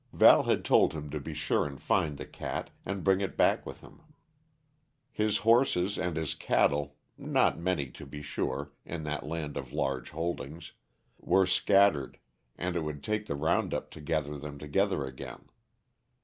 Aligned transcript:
Val 0.13 0.41
had 0.41 0.65
told 0.65 0.93
him 0.93 1.11
to 1.11 1.19
be 1.19 1.31
sure 1.31 1.67
and 1.67 1.79
find 1.79 2.17
the 2.17 2.25
cat, 2.25 2.71
and 2.87 3.03
bring 3.03 3.21
it 3.21 3.37
back 3.37 3.63
with 3.67 3.81
him. 3.81 4.01
His 5.11 5.37
horses 5.45 5.95
and 5.95 6.17
his 6.17 6.33
cattle 6.33 6.95
not 7.19 7.59
many, 7.59 7.91
to 7.91 8.07
be 8.07 8.23
sure, 8.23 8.71
in 8.83 9.03
that 9.03 9.27
land 9.27 9.57
of 9.57 9.71
large 9.73 10.09
holdings 10.09 10.71
were 11.19 11.45
scattered, 11.45 12.17
and 12.57 12.75
it 12.75 12.79
would 12.81 13.03
take 13.03 13.27
the 13.27 13.35
round 13.35 13.75
up 13.75 13.91
to 13.91 14.01
gather 14.01 14.39
them 14.39 14.57
together 14.57 15.05
again. 15.05 15.45